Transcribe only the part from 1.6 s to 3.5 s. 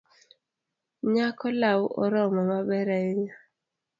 lau oromo maber ahinya.